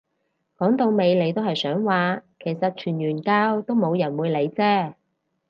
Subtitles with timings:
[0.57, 4.95] 講到尾你都係想話其實傳完教都冇人會理啫